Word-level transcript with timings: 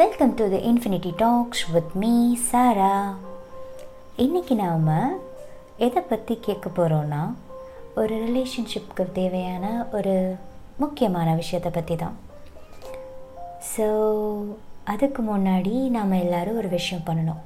Welcome 0.00 0.32
to 0.38 0.44
the 0.52 0.58
infinity 0.68 1.10
talks 1.22 1.62
with 1.72 1.94
me 2.02 2.10
Sara 2.50 2.92
இன்றைக்கி 4.24 4.54
நாம் 4.60 4.86
எதை 5.86 6.00
பற்றி 6.10 6.34
கேட்க 6.46 6.66
போகிறோன்னா 6.76 7.22
ஒரு 8.00 8.14
ரிலேஷன்ஷிப்க்கு 8.26 9.04
தேவையான 9.18 9.64
ஒரு 9.92 10.14
முக்கியமான 10.82 11.34
விஷயத்தை 11.40 11.72
பற்றி 11.74 11.96
தான் 11.96 12.16
ஸோ 13.72 13.88
அதுக்கு 14.94 15.22
முன்னாடி 15.30 15.74
நாம் 15.96 16.20
எல்லோரும் 16.22 16.60
ஒரு 16.62 16.70
விஷயம் 16.78 17.06
பண்ணணும். 17.08 17.42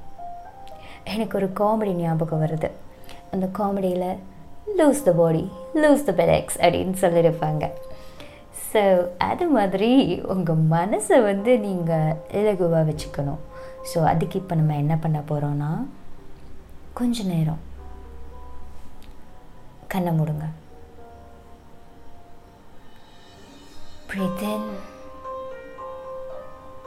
எனக்கு 1.15 1.37
ஒரு 1.41 1.49
காமெடி 1.61 1.95
ஞாபகம் 2.03 2.43
வருது. 2.45 2.71
அந்த 3.31 3.49
காமெடியில் 3.59 4.09
lose 4.79 5.05
the 5.09 5.13
body 5.21 5.45
lose 5.83 6.07
the 6.09 6.13
பெலெக்ஸ் 6.21 6.59
அப்படின்னு 6.65 6.97
சொல்லியிருப்பாங்க. 7.05 7.63
ஸோ 8.75 8.83
அது 9.29 9.45
மாதிரி 9.55 9.89
உங்கள் 10.33 10.63
மனசை 10.75 11.17
வந்து 11.29 11.51
நீங்கள் 11.65 12.17
இலகுவாக 12.39 12.87
வச்சுக்கணும். 12.89 13.41
ஸோ 13.91 13.97
அதுக்கு 14.11 14.35
இப்போ 14.41 14.55
நம்ம 14.59 14.75
என்ன 14.83 14.95
பண்ண 15.03 15.19
போகிறோன்னா 15.29 15.71
கொஞ்ச 16.99 17.23
நேரம் 17.33 17.63
கண்ணை 19.95 20.13
மூடுங்க. 20.19 20.45
Breathe 24.09 24.43
in 24.51 24.65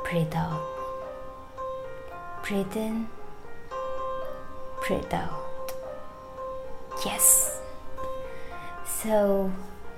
breathe 0.05 0.37
out. 0.43 0.63
Breathe 2.45 2.77
in 2.85 2.95
breathe 4.85 5.15
out. 5.23 5.35
Yes 7.15 7.35
so 9.01 9.17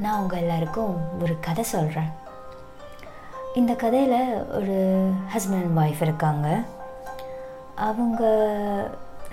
நான் 0.02 0.20
உங்கள் 0.20 0.40
எல்லாருக்கும் 0.42 0.92
ஒரு 1.22 1.34
கதை 1.46 1.62
சொல்கிறேன் 1.64 2.10
இந்த 3.60 3.72
கதையில் 3.82 4.20
ஒரு 4.58 4.76
ஹஸ்பண்ட் 5.32 5.60
அண்ட் 5.60 5.78
ஒய்ஃப் 5.82 6.02
இருக்காங்க. 6.06 6.46
அவங்க 7.88 8.22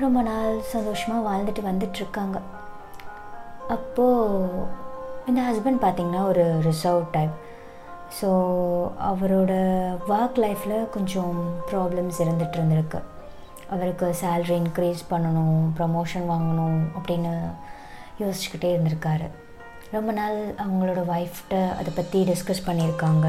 ரொம்ப 0.04 0.22
நாள் 0.22 0.62
சந்தோஷமாக 0.74 1.26
வாழ்ந்துட்டு 1.28 1.64
வந்துட்டுருக்காங்க 1.70 2.38
அப்போது 3.76 4.66
இந்த 5.30 5.40
ஹஸ்பண்ட் 5.48 5.84
பார்த்திங்கன்னா 5.86 6.24
ஒரு 6.32 6.46
ரிசர்வ் 6.70 7.04
டைப் 7.16 7.36
ஸோ 8.20 8.30
அவரோட 9.12 9.54
ஒர்க் 10.18 10.44
லைஃப்பில் 10.46 10.90
கொஞ்சம் 10.90 11.34
ப்ராப்ளம்ஸ் 11.72 12.22
இருந்துகிட்டு 12.26 12.60
இருந்திருக்கு. 12.60 13.02
அவருக்கு 13.74 14.16
சேல்ரி 14.22 14.56
இன்க்ரீஸ் 14.62 15.10
பண்ணணும் 15.10 15.58
ப்ரமோஷன் 15.80 16.30
வாங்கணும் 16.34 16.80
அப்படின்னு 16.98 17.34
யோசிச்சுக்கிட்டே 18.22 18.70
இருந்திருக்காரு. 18.76 19.28
ரொம்ப 19.96 20.12
நாள் 20.12 20.38
அவங்களோட 20.64 21.02
ஒய்ஃப்கிட்ட 21.14 21.58
அதை 21.80 21.92
பற்றி 21.96 22.20
டிஸ்கஸ் 22.30 22.66
பண்ணியிருக்காங்க. 22.66 23.28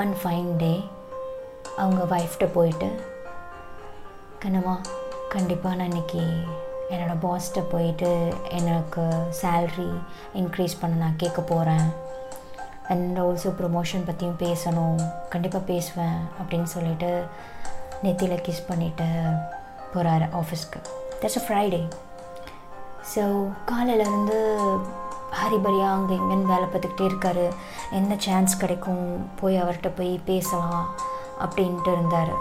ஒன் 0.00 0.12
ஃபைன் 0.20 0.50
டே 0.62 0.72
அவங்க 1.82 2.02
ஒய்ஃப்கிட்ட 2.14 2.46
போயிட்டு 2.54 2.88
கண்ணம்மா 4.42 4.74
கண்டிப்பாக 5.34 5.76
நான் 5.78 5.90
இன்றைக்கி 5.92 6.22
என்னோடய 6.92 7.18
பாஸ்கிட்ட 7.24 7.60
போயிட்டு 7.74 8.10
எனக்கு 8.58 9.04
சேல்ரி 9.42 9.90
இன்க்ரீஸ் 10.40 10.80
பண்ண 10.80 10.96
நான் 11.04 11.20
கேட்க 11.22 11.42
போகிறேன் 11.52 11.86
அண்ட் 12.92 13.18
ஆல்சோ 13.24 13.52
ப்ரொமோஷன் 13.60 14.06
பற்றியும் 14.06 14.40
பேசணும். 14.46 14.98
கண்டிப்பாக 15.34 15.64
பேசுவேன் 15.72 16.18
அப்படின்னு 16.40 16.70
சொல்லிட்டு 16.76 17.10
நெத்தியில் 18.04 18.44
கிஸ் 18.48 18.68
பண்ணிவிட்டு 18.70 19.08
போகிறாரு 19.94 20.26
ஆஃபீஸ்க்கு 20.40 20.80
தட்ஸ் 21.20 21.40
அ 21.40 21.44
ஃப்ரைடே 21.46 21.82
ஸோ 23.14 23.22
காலையிலேருந்து 23.70 24.38
ஹரிபரியாக 25.40 25.96
அங்கே 25.96 26.14
எங்கேன்னு 26.20 26.52
வேலை 26.52 26.66
பார்த்துக்கிட்டே 26.68 27.04
இருக்கார். 27.10 27.44
என்ன 27.98 28.16
சான்ஸ் 28.26 28.54
கிடைக்கும்? 28.62 29.04
போய் 29.40 29.60
அவர்கிட்ட 29.62 29.90
போய் 29.98 30.12
பேசலாம் 30.30 30.86
அப்படின்ட்டு 31.44 31.92
இருந்தார். 31.96 32.34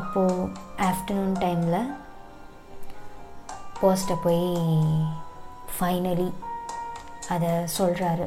அப்போது 0.00 0.48
ஆஃப்டர்நூன் 0.90 1.36
டைமில் 1.44 1.92
போஸ்ட்டை 3.80 4.16
போய் 4.24 4.44
ஃபைனலி 5.76 6.28
அதை 7.34 7.50
சொல்கிறாரு 7.78 8.26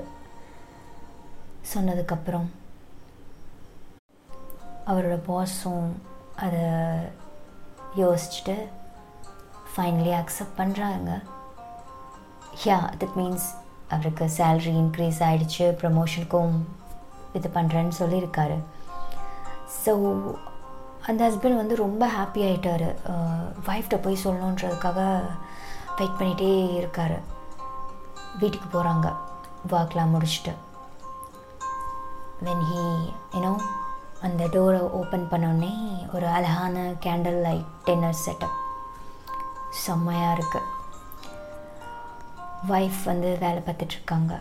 சொன்னதுக்கப்புறம் 1.74 2.48
அவரோட 4.92 5.16
பாஸும் 5.30 5.90
அதை 6.46 6.64
யோசிச்சுட்டு 8.02 8.56
ஃபைனலி 9.74 10.14
அக்செப்ட் 10.22 10.60
பண்ணுறாங்க 10.62 11.12
யா 12.68 12.78
தட் 13.00 13.18
மீன்ஸ் 13.20 13.48
அவருக்கு 13.94 14.26
சேல்ரி 14.38 14.74
இன்க்ரீஸ் 14.84 15.20
ஆகிடுச்சு 15.28 15.66
ப்ரமோஷனுக்கும் 15.82 16.56
இது 17.38 17.48
பண்ணுறேன்னு 17.58 17.96
சொல்லியிருக்காரு. 18.02 18.58
ஸோ 19.82 19.92
அந்த 21.10 21.20
ஹஸ்பண்ட் 21.28 21.62
வந்து 21.62 21.76
ரொம்ப 21.86 22.04
ஹாப்பி 22.16 22.42
ஆகிட்டார் 22.48 22.88
ஒய்ஃப்கிட்ட 23.68 23.98
போய் 24.06 24.24
சொல்லணுன்றதுக்காக 24.24 25.00
வெயிட் 26.00 26.18
பண்ணிகிட்டே 26.20 26.50
இருக்கார். 26.80 27.18
வீட்டுக்கு 28.42 28.68
போகிறாங்க 28.76 29.08
வாக்கெலாம் 29.74 30.14
முடிச்சுட்டு. 30.16 30.54
வென் 32.48 32.66
ஹீ 32.72 32.84
யூனோ 33.36 33.54
அந்த 34.28 34.44
டோரை 34.54 34.82
ஓப்பன் 35.00 35.30
பண்ணோடனே 35.32 35.74
ஒரு 36.16 36.28
அழகான 36.38 36.76
கேண்டில் 37.06 37.40
லைட் 37.46 37.72
டின்னர் 37.88 38.22
செட்டப் 38.26 38.58
செம்மையாக 39.86 40.36
இருக்குது 40.38 40.68
ஒய்ஃப் 42.68 43.02
வந்து 43.06 43.30
வேலை 43.40 43.62
பார்த்துட்ருக்காங்க. 43.66 44.34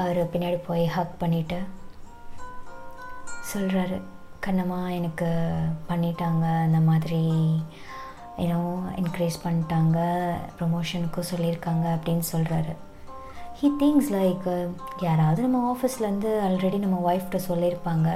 அவர் 0.00 0.20
பின்னாடி 0.32 0.58
போய் 0.66 0.84
ஹக் 0.86 1.14
பண்ணிவிட்டு 1.20 1.58
சொல்கிறாரு 3.52 3.98
கண்ணம்மா 4.46 4.90
எனக்கு 4.90 5.28
பண்ணிட்டாங்க 5.90 6.44
அந்த 6.64 6.80
மாதிரி. 6.88 7.22
ஏன்னோ 8.44 8.58
என்கரேஜ் 9.00 9.36
பண்ணிட்டாங்க 9.44 9.98
ப்ரொமோஷனுக்கும் 10.58 11.30
சொல்லியிருக்காங்க 11.32 11.86
அப்படின்னு 11.96 12.24
சொல்கிறாரு 12.32 12.74
ஹீ 13.58 13.68
திங்ஸ் 13.80 14.10
லைக் 14.16 14.46
யாராவது 15.00 15.42
நம்ம 15.42 15.58
ஆஃபீஸ்லேருந்து 15.72 16.30
ஆல்ரெடி 16.46 16.78
நம்ம 16.78 16.96
ஒய்ஃப்கிட்ட 17.08 17.40
சொல்லியிருப்பாங்க. 17.50 18.08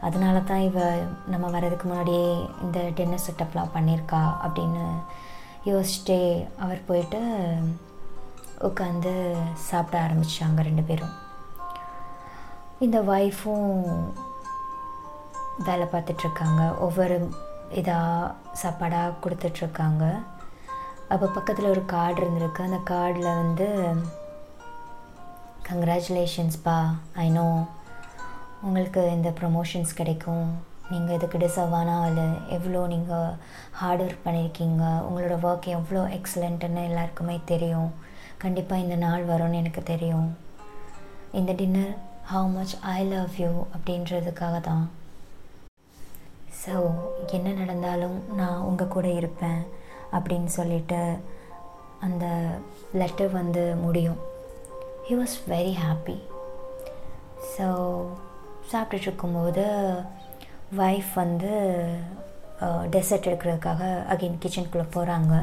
அதனால 0.00 0.40
தான் 0.40 0.66
இவ 0.68 0.78
நம்ம 1.26 1.46
வர்றதுக்கு 1.46 1.88
முன்னாடியே 1.88 2.28
இந்த 2.62 2.80
டின்னர் 2.98 3.26
செட்டப்லாம் 3.26 3.74
பண்ணியிருக்கா 3.76 4.22
அப்படின்னு 4.44 4.84
யோசிச்சுட்டே 5.70 6.46
அவர் 6.58 6.86
போயிட்டு 6.86 7.20
உட்காந்து 8.68 9.12
சாப்பிட 9.68 9.96
ஆரம்பித்தாங்க 10.06 10.62
ரெண்டு 10.68 10.84
பேரும். 10.88 11.14
இந்த 12.84 12.98
ஒய்ஃபும் 13.14 13.70
வேலை 15.66 15.86
பார்த்துட்ருக்காங்க. 15.92 16.62
ஒவ்வொரு 16.86 17.16
இதாக 17.80 18.32
சாப்பாடாக 18.62 19.18
கொடுத்துட்ருக்காங்க. 19.24 20.04
அப்போ 21.12 21.26
பக்கத்தில் 21.36 21.72
ஒரு 21.74 21.82
கார்டு 21.94 22.20
இருந்திருக்கு. 22.22 22.68
அந்த 22.68 22.80
கார்டில் 22.92 23.30
வந்து 23.42 23.68
கங்க்ராச்சுலேஷன்ஸ்ப்பா 25.68 26.78
ஐ 27.24 27.26
நோ 27.38 27.46
உங்களுக்கு 28.66 29.02
இந்த 29.16 29.30
ப்ரமோஷன்ஸ் 29.40 29.98
கிடைக்கும். 30.00 30.46
நீங்கள் 30.92 31.16
இதுக்கு 31.16 31.36
டிசர்வான 31.42 31.90
ஆள். 32.04 32.22
எவ்வளோ 32.56 32.80
நீங்கள் 32.94 33.36
ஹார்ட் 33.80 34.02
ஒர்க் 34.06 34.24
பண்ணியிருக்கீங்க 34.26 34.82
உங்களோட 35.06 35.36
ஒர்க் 35.48 35.68
எவ்வளோ 35.78 36.02
எக்ஸலண்ட்டுன்னு 36.18 36.82
எல்லாருக்குமே 36.90 37.36
தெரியும். 37.52 37.90
கண்டிப்பாக 38.42 38.84
இந்த 38.84 38.96
நாள் 39.04 39.22
வரும்னு 39.30 39.60
எனக்கு 39.62 39.82
தெரியும். 39.92 40.28
இந்த 41.38 41.52
dinner 41.60 41.94
how 42.32 42.50
much 42.56 42.74
I 42.96 43.00
love 43.12 43.38
you 43.42 43.52
அப்படின்றதுக்காக 43.76 44.58
தான் 44.68 44.84
ஸோ 46.62 46.74
என்ன 47.36 47.48
நடந்தாலும் 47.60 48.18
நான் 48.40 48.64
உங்கள் 48.68 48.92
கூட 48.94 49.06
இருப்பேன் 49.20 49.60
அப்படின்னு 50.16 50.50
சொல்லிட்டு 50.58 51.00
அந்த 52.06 52.26
லெட்டர் 53.00 53.32
வந்து 53.40 53.64
முடியும். 53.84 54.20
He 55.08 55.16
was 55.20 55.36
very 55.54 55.74
happy 55.84 56.16
so 57.54 57.66
சாப்பிட்டுட்ருக்கும்போது 58.70 59.64
wife 60.84 61.12
வந்து 61.22 61.50
டெசர்ட் 62.94 63.28
எடுக்கிறதுக்காக 63.28 63.82
அகெயின் 64.12 64.40
கிச்சனுக்குள்ளே 64.42 64.86
போகிறாங்க 64.96 65.34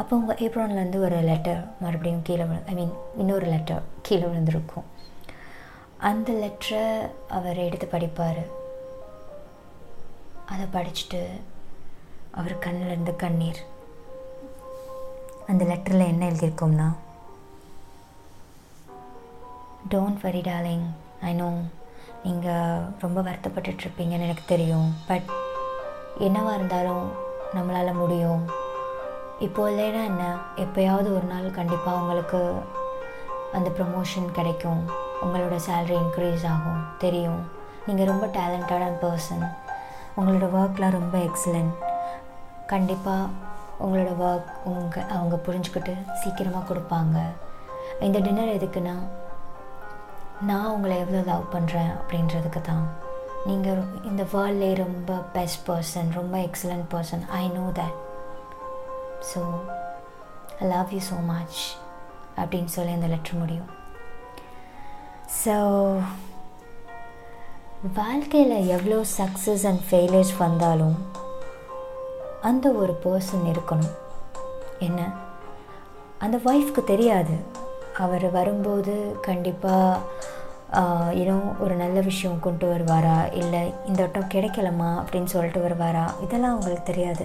அப்போ 0.00 0.16
உங்கள் 0.16 0.36
ஏப்ரான்லேருந்து 0.36 0.98
ஒரு 1.06 1.18
லெட்டர் 1.30 1.60
மறுபடியும் 1.80 2.22
கீழே 2.22 2.44
விழு 2.44 2.60
ஐ 2.66 2.74
மீன் 2.74 2.92
இன்னொரு 3.16 3.46
லெட்டர் 3.46 3.82
கீழே 4.02 4.24
விழுந்திருக்கும். 4.24 4.86
அந்த 6.10 6.32
லெட்டரை 6.42 6.84
அவர் 7.28 7.58
எடுத்து 7.66 7.88
படிப்பார். 7.92 8.42
அதை 10.52 10.64
படிச்சுட்டு 10.76 11.20
அவர் 12.40 12.54
கண்ணிலேருந்து 12.64 13.14
கண்ணீர். 13.16 13.60
அந்த 15.46 15.64
லெட்டரில் 15.64 16.10
என்ன 16.12 16.26
எழுதியிருக்கோம்னா 16.30 16.88
don't 19.92 20.20
worry 20.22 20.40
darling 20.40 20.84
I 21.28 21.32
know 21.34 21.48
நீங்கள் 22.24 22.82
ரொம்ப 23.04 23.20
வருத்தப்பட்டுட்ருப்பீங்கன்னு 23.28 24.26
எனக்கு 24.28 24.42
தெரியும். 24.46 24.90
பட் 25.06 25.30
என்னவாக 26.18 26.56
இருந்தாலும் 26.58 27.06
நம்மளால் 27.54 28.00
முடியும். 28.02 28.61
இப்போ 29.46 29.62
இல்லைன்னா 29.70 30.02
என்ன? 30.10 30.24
எப்போயாவது 30.64 31.08
ஒரு 31.16 31.26
நாள் 31.30 31.46
கண்டிப்பாக 31.58 32.00
உங்களுக்கு 32.00 32.40
அந்த 33.56 33.68
ப்ரமோஷன் 33.78 34.28
கிடைக்கும். 34.38 34.82
உங்களோட 35.24 35.56
சேல்ரி 35.66 35.96
இன்க்ரீஸ் 36.02 36.44
ஆகும். 36.52 36.82
தெரியும். 37.04 37.40
நீங்கள் 37.86 38.10
ரொம்ப 38.10 38.26
டேலண்டடான 38.36 38.92
பர்சன் 39.04 39.44
உங்களோட 40.18 40.46
ஒர்க்லாம் 40.58 40.96
ரொம்ப 40.98 41.16
எக்ஸலண்ட் 41.28 41.72
கண்டிப்பாக 42.72 43.32
உங்களோட 43.84 44.12
ஒர்க் 44.28 44.52
உங்கள் 44.72 45.08
அவங்க 45.16 45.36
புரிஞ்சுக்கிட்டு 45.46 45.94
சீக்கிரமாக 46.20 46.64
கொடுப்பாங்க. 46.70 47.18
இந்த 48.06 48.18
டின்னர் 48.26 48.56
எதுக்குன்னா 48.58 48.96
நான் 50.50 50.72
உங்களை 50.74 50.94
எவ்வளோ 51.02 51.22
லவ் 51.32 51.52
பண்ணுறேன் 51.56 51.92
அப்படின்றதுக்கு 51.98 52.62
தான். 52.70 52.86
நீங்கள் 53.48 53.82
இந்த 54.10 54.22
வேர்ல்ட்லேயே 54.32 54.74
ரொம்ப 54.84 55.12
பெஸ்ட் 55.36 55.62
பர்சன் 55.68 56.10
ரொம்ப 56.20 56.36
excellent 56.48 56.88
person 56.94 57.24
I 57.42 57.44
know 57.58 57.66
that 57.80 57.98
so 59.30 59.40
I 60.60 60.66
love 60.74 60.92
you 60.96 61.00
so 61.10 61.18
much 61.30 61.60
அப்படின்னு 62.40 62.72
சொல்லி 62.76 62.92
அந்த 62.98 63.08
லெட்ரு 63.14 63.36
முடியும். 63.42 63.70
ஸோ 65.42 65.54
வாழ்க்கையில் 67.98 68.56
எவ்வளோ 68.76 68.98
சக்ஸஸ் 69.18 69.64
அண்ட் 69.70 69.82
ஃபெயிலியர்ஸ் 69.88 70.34
வந்தாலும் 70.38 70.98
அந்த 72.50 72.66
ஒரு 72.82 72.92
பர்சன் 73.04 73.46
இருக்கணும். 73.52 73.94
என்ன? 74.86 75.00
அந்த 76.24 76.36
ஒய்ஃப்க்கு 76.50 76.82
தெரியாது. 76.92 77.34
அவர் 78.04 78.26
வரும்போது 78.36 78.94
கண்டிப்பாக 79.28 80.30
யூனோ 81.20 81.36
ஒரு 81.64 81.74
நல்ல 81.80 81.98
விஷயம் 82.00 82.38
கொண்டு 82.44 82.66
வருவாரா? 82.72 83.16
இல்லை 83.40 83.62
இந்த 83.88 83.98
வட்டம் 84.02 84.30
கிடைக்கலமா 84.34 84.90
அப்படின்னு 85.00 85.32
சொல்லிட்டு 85.34 85.60
வருவாரா? 85.66 86.04
இதெல்லாம் 86.24 86.54
அவங்களுக்கு 86.54 86.86
தெரியாது. 86.90 87.24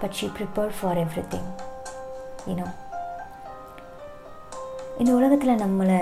But 0.00 0.16
she 0.20 0.26
prepare 0.38 0.72
for 0.80 0.98
everything 1.34 1.50
you know 2.48 2.66
இந்த 4.98 5.12
உலகத்தில் 5.12 5.60
நம்மளை 5.62 6.00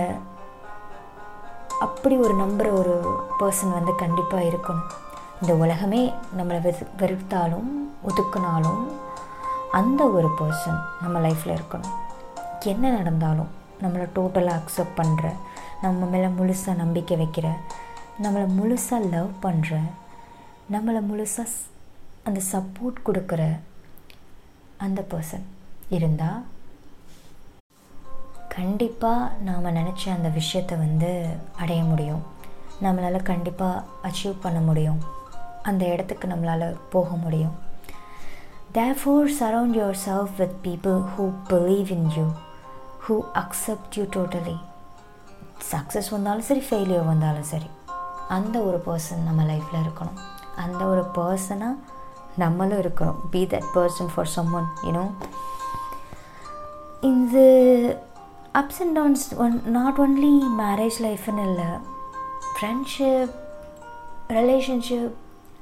அப்படி 1.81 2.17
ஒரு 2.17 2.35
நம்புகிற 2.35 2.69
ஒரு 2.81 2.95
பர்சன் 3.41 3.73
வந்து 3.73 3.93
கண்டிப்பாக 3.95 4.45
இருக்கணும். 4.45 4.91
இந்த 5.41 5.55
உலகமே 5.55 6.13
நம்மளை 6.39 6.61
வெறு 6.61 6.87
வெறுத்தாலும் 6.99 7.71
ஒதுக்குனாலும் 8.09 8.83
அந்த 9.71 10.03
ஒரு 10.07 10.29
பர்சன் 10.39 10.79
நம்ம 11.03 11.19
லைஃப்பில் 11.29 11.57
இருக்கணும். 11.59 11.95
என்ன 12.73 12.91
நடந்தாலும் 12.91 13.51
நம்மளை 13.83 14.07
டோட்டலாக 14.17 14.61
அக்செப்ட் 14.61 14.97
பண்ணுற 14.97 15.33
நம்ம 15.83 16.07
மேலே 16.07 16.29
முழுசாக 16.39 16.81
நம்பிக்கை 16.83 17.17
வைக்கிற 17.23 17.47
நம்மளை 18.23 18.47
முழுசாக 18.59 19.09
லவ் 19.11 19.31
பண்ணுற 19.43 19.81
நம்மளை 20.73 21.01
முழுசாக 21.11 21.49
அந்த 22.25 22.41
சப்போர்ட் 22.53 23.05
கொடுக்குற 23.07 23.43
அந்த 24.77 25.07
பர்சன் 25.11 25.45
இருந்தால் 25.89 26.45
கண்டிப்பாக 28.49 29.31
நாம் 29.41 29.65
நினச்ச 29.65 30.09
அந்த 30.17 30.29
விஷயத்தை 30.29 30.79
வந்து 30.79 31.27
அடைய 31.59 31.83
முடியும். 31.83 32.23
நம்மளால் 32.83 33.23
கண்டிப்பாக 33.23 33.85
அச்சீவ் 34.03 34.37
பண்ண 34.41 34.59
முடியும். 34.59 35.01
அந்த 35.63 35.85
இடத்துக்கு 35.85 36.29
நம்மளால் 36.29 36.77
போக 36.91 37.17
முடியும். 37.17 37.55
Therefore 38.75 39.27
surround 39.27 39.77
yourself 40.07 40.37
with 40.39 40.55
people 40.63 41.05
who 41.19 41.33
believe 41.49 41.91
in 41.91 42.11
you 42.11 42.27
who 43.09 43.21
accept 43.35 43.95
you 43.95 44.05
totally 44.05 44.57
success 45.73 46.11
வந்தாலும் 46.11 46.43
சரி 46.43 46.63
ஃபெயிலியர் 46.71 47.07
வந்தாலும் 47.07 47.43
சரி 47.43 47.67
அந்த 48.29 48.59
ஒரு 48.59 48.83
பர்சன் 48.87 49.23
நம்ம 49.25 49.43
லைஃப்பில் 49.43 49.83
இருக்கணும். 49.83 50.19
அந்த 50.57 50.85
ஒரு 50.85 51.11
பர்சனாக 51.15 51.75
நம்மளும் 52.37 52.81
இருக்கணும். 52.81 53.21
Be 53.31 53.45
that 53.45 53.69
person 53.75 54.11
for 54.15 54.27
someone 54.55 54.69
you know 54.83 55.05
இது 57.01 57.47
ups 58.59 58.81
and 58.81 58.95
downs 58.99 59.35
one 59.45 59.57
not 59.77 59.99
only 59.99 60.33
marriage 60.59 60.99
லைஃப்னு 61.07 61.43
இல்லை 61.49 61.71
friendship 62.55 63.35
relationship 64.29 65.13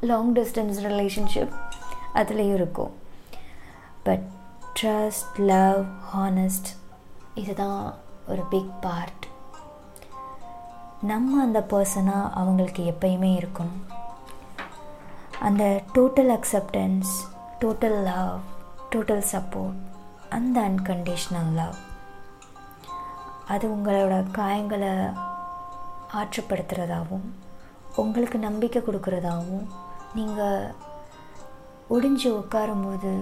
long 0.00 0.34
distance 0.34 0.78
relationship 0.88 1.54
அதுலேயும் 2.14 2.54
இருக்கும். 2.54 2.92
பட் 4.02 4.26
ட்ரஸ்ட் 4.80 5.36
லவ் 5.36 5.84
ஹானஸ்ட் 6.16 6.70
இதுதான் 7.34 7.94
ஒரு 8.28 8.42
பிக் 8.42 8.72
பார்ட் 8.80 9.24
நம்ம 11.02 11.42
அந்த 11.42 11.60
பர்சனாக 11.70 12.30
அவங்களுக்கு 12.32 12.82
எப்பயுமே 12.90 13.30
இருக்கணும். 13.40 13.78
அந்த 15.46 15.64
total 15.94 16.32
acceptance 16.36 17.12
total 17.60 17.98
love 18.02 18.34
total 18.90 19.24
support 19.32 19.78
அந்த 20.28 20.60
அன்கண்டிஷ்னல் 20.60 21.50
லவ் 21.54 21.78
அது 23.46 23.66
உங்களோட 23.76 24.14
காயங்களை 24.32 24.92
ஆற்றுப்படுத்துகிறதாகவும் 26.20 27.26
உங்களுக்கு 27.96 28.38
நம்பிக்கை 28.38 28.82
கொடுக்குறதாகவும் 28.82 29.66
நீங்கள் 30.14 30.74
ஒடிஞ்சு 31.90 32.28
உட்காரும்போது 32.40 33.12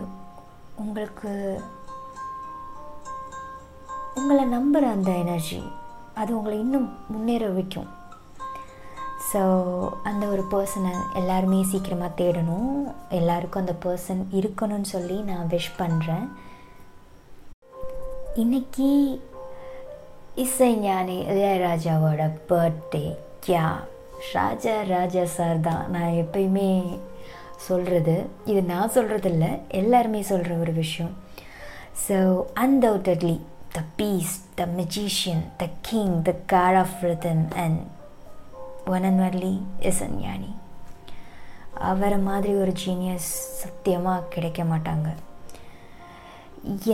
உங்களுக்கு 0.76 1.32
உங்களை 4.14 4.44
நம்புகிற 4.48 4.90
அந்த 4.90 5.10
எனர்ஜி 5.10 5.62
அது 6.14 6.36
உங்களை 6.36 6.58
இன்னும் 6.58 6.88
முன்னேற 7.08 7.48
வைக்கும். 7.48 7.90
ஸோ 9.30 9.40
அந்த 10.08 10.24
ஒரு 10.34 10.44
பர்சனை 10.52 10.92
எல்லாருமே 11.20 11.58
சீக்கிரமாக 11.72 12.16
தேடணும். 12.20 12.78
எல்லாருக்கும் 13.18 13.62
அந்த 13.64 13.74
பர்சன் 13.84 14.22
இருக்கணும்னு 14.38 14.88
சொல்லி 14.94 15.16
நான் 15.28 15.50
விஷ் 15.52 15.68
பண்ணுறேன் 15.80 16.26
இன்றைக்கி 18.42 18.88
இசைஞானி 20.44 21.18
இளையராஜாவோட 21.30 22.24
பர்த்டே 22.50 23.04
கியா 23.46 23.66
ராஜா 24.34 24.74
ராஜா 24.94 25.24
சார் 25.36 25.60
தான். 25.68 25.84
நான் 25.94 26.18
எப்பயுமே 26.22 26.70
சொல்கிறது 27.68 28.16
இது 28.50 28.60
நான் 28.72 28.94
சொல்கிறது 28.96 29.30
இல்லை 29.32 29.52
எல்லாருமே 29.80 30.20
சொல்கிற 30.32 30.52
ஒரு 30.64 30.72
விஷயம். 30.82 31.14
So 32.06 32.18
undoubtedly 32.64 33.36
the 33.76 33.80
peace 34.00 34.34
the 34.60 34.68
magician 34.80 35.42
the 35.62 35.66
king 35.88 36.14
the 36.28 36.32
god 36.54 36.78
of 36.84 36.98
rhythm 37.10 37.44
and 37.64 37.80
one 38.94 39.06
and 39.08 39.22
only 39.26 39.52
Isaignani 39.90 40.52
அவரை 41.90 42.18
மாதிரி 42.28 42.52
ஒரு 42.62 42.72
ஜீனியஸ் 42.84 43.28
சத்தியமாக 43.60 44.28
கிடைக்க 44.34 44.62
மாட்டாங்க. 44.70 45.08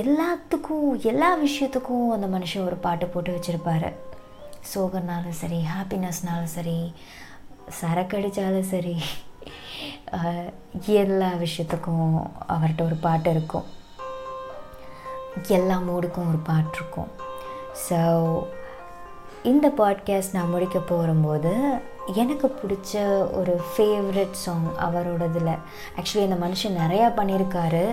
எல்லாத்துக்கும் 0.00 0.88
எல்லா 1.10 1.30
விஷயத்துக்கும் 1.44 2.08
அந்த 2.16 2.26
மனுஷன் 2.34 2.66
ஒரு 2.66 2.76
பாட்டு 2.84 3.06
போட்டு 3.06 3.36
வச்சுருப்பாரு. 3.36 3.90
சோகனாலும் 4.72 5.38
சரி 5.40 5.58
ஹாப்பினஸ்னாலும் 5.74 6.54
சரி 6.56 6.78
சரக்கடித்தாலும் 7.80 8.70
சரி 8.72 8.96
எல்லா 11.02 11.30
விஷயத்துக்கும் 11.44 12.12
அவர்கிட்ட 12.54 12.82
ஒரு 12.84 12.96
பாட்டு 13.06 13.30
இருக்கும். 13.30 13.66
எல்லா 15.58 15.78
மூடுக்கும் 15.88 16.30
ஒரு 16.32 16.40
பாட்டு 16.50 16.76
இருக்கும். 16.78 17.10
ஸோ 17.86 17.98
இந்த 19.50 19.66
பாட்காஸ்ட் 19.78 20.36
நான் 20.36 20.52
முடிக்க 20.52 20.78
போகும்போது 20.90 21.52
எனக்கு 22.22 22.46
பிடிச்ச 22.60 22.92
ஒரு 23.38 23.54
ஃபேவரட் 23.72 24.36
சாங் 24.44 24.66
அவரோடதில். 24.86 25.52
ஆக்சுவலி 25.98 26.26
இந்த 26.28 26.38
மனுஷன் 26.46 26.80
நிறையா 26.82 27.08
பண்ணியிருக்காரு 27.18 27.84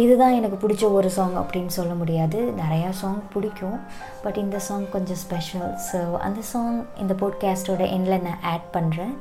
இதுதான் 0.00 0.36
எனக்கு 0.36 0.58
பிடிச்ச 0.62 0.84
ஒரு 0.98 1.08
சாங் 1.16 1.34
அப்படின்னு 1.40 1.72
சொல்ல 1.78 1.92
முடியாது. 2.00 2.38
நிறையா 2.60 2.90
சாங் 3.00 3.18
பிடிக்கும். 3.32 3.78
பட் 4.22 4.38
இந்த 4.44 4.58
சாங் 4.68 4.86
கொஞ்சம் 4.94 5.20
ஸ்பெஷல் 5.24 5.68
ஸோ 5.88 6.00
அந்த 6.26 6.40
சாங் 6.52 6.78
இந்த 7.02 7.14
போட்காஸ்டோட 7.22 7.82
எண்டில் 7.96 8.24
நான் 8.26 8.44
ஆட் 8.52 8.68
பண்ணுறேன் 8.76 9.14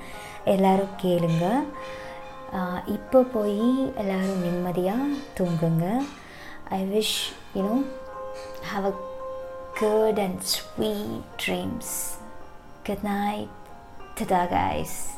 எல்லோரும் 0.54 0.96
கேளுங்க. 1.04 1.46
இப்போ 2.96 3.22
போய் 3.36 3.62
எல்லோரும் 4.02 4.42
நிம்மதியாக 4.46 5.18
தூங்குங்க. 5.40 5.86
I 6.78 6.82
wish 6.96 7.18
you know 7.58 7.76
have 8.72 8.88
a 8.92 8.96
good 9.80 10.18
and 10.18 10.42
sweet 10.42 11.22
dreams. 11.38 12.18
Good 12.84 13.04
night. 13.04 13.50
Ta-da, 14.16 14.48
guys. 14.48 15.14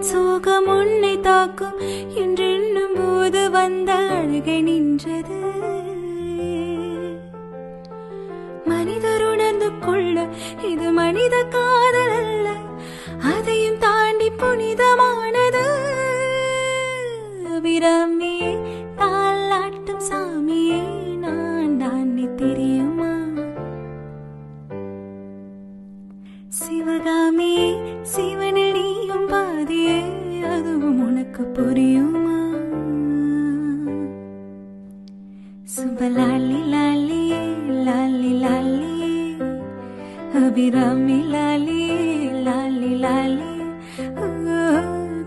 சோகம் 0.00 0.66
உன்னை 0.66 1.20
தாக்கும் 1.20 1.78
என்றென்னும் 2.14 2.94
போது 2.94 3.50
வந்த 3.50 3.92
அழுகை 3.94 4.62
நின்றது. 4.62 5.38
மனிதர் 8.64 9.24
உணர்ந்து 9.24 9.68
கொள்ள 9.78 10.26
இது 10.62 10.92
மனித 10.92 11.42
காதல் 11.48 12.14
அல்ல 12.20 12.48
அதையும் 13.34 13.78
தாண்டி 13.78 14.30
புனிதமானது. 14.30 15.64
விரமியே 17.64 18.52
தாலாட்டும் 18.96 20.04
சாமியே 20.10 20.69
அபிராமி 40.60 41.22
லாலி 41.22 41.82
லாலி 42.46 42.90
லாலி 43.04 43.52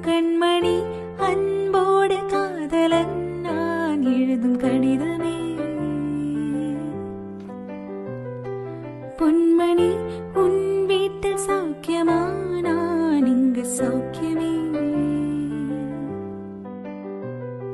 கண்மணி 0.02 0.76
அன்போடு 1.18 2.18
காதலன் 2.26 3.40
நான் 3.42 4.02
எழுதும் 4.02 4.58
கடிதமே. 4.58 5.36
பொன்மணி 9.18 9.90
உன் 10.34 10.86
வீட்டில் 10.86 11.42
சௌக்கியமா? 11.50 12.20
நான் 12.62 13.26
இங்கு 13.26 13.66
சௌக்கியமே. 13.80 14.54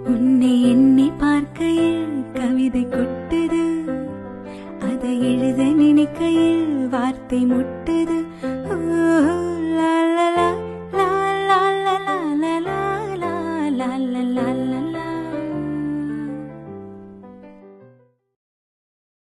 உன்னை 0.05 0.69
எண்ணி 0.69 1.11
பார்க்கையில் 1.17 2.23
கவிதை 2.33 2.85
கொட்டுது. 2.85 3.68
எழுத 5.21 5.63
நினைக்கையில் 5.63 6.87
வார்த்தை 6.87 7.45
முட்டது. 7.45 8.28